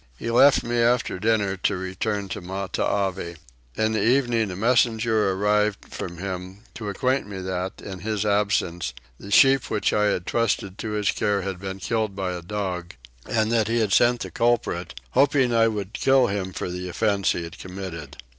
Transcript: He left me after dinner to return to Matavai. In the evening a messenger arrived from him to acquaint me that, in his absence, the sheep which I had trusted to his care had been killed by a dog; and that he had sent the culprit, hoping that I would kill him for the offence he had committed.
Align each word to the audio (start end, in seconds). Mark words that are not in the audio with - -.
He 0.17 0.31
left 0.31 0.63
me 0.63 0.79
after 0.79 1.19
dinner 1.19 1.55
to 1.57 1.77
return 1.77 2.27
to 2.29 2.41
Matavai. 2.41 3.35
In 3.77 3.91
the 3.91 4.01
evening 4.03 4.49
a 4.49 4.55
messenger 4.55 5.31
arrived 5.33 5.93
from 5.93 6.17
him 6.17 6.63
to 6.73 6.89
acquaint 6.89 7.27
me 7.27 7.37
that, 7.41 7.83
in 7.83 7.99
his 7.99 8.25
absence, 8.25 8.95
the 9.19 9.29
sheep 9.29 9.69
which 9.69 9.93
I 9.93 10.05
had 10.05 10.25
trusted 10.25 10.79
to 10.79 10.93
his 10.93 11.11
care 11.11 11.43
had 11.43 11.59
been 11.59 11.77
killed 11.77 12.15
by 12.15 12.31
a 12.33 12.41
dog; 12.41 12.95
and 13.27 13.51
that 13.51 13.67
he 13.67 13.79
had 13.79 13.93
sent 13.93 14.21
the 14.21 14.31
culprit, 14.31 14.99
hoping 15.11 15.51
that 15.51 15.59
I 15.59 15.67
would 15.67 15.93
kill 15.93 16.25
him 16.25 16.51
for 16.51 16.71
the 16.71 16.89
offence 16.89 17.33
he 17.33 17.43
had 17.43 17.59
committed. 17.59 18.17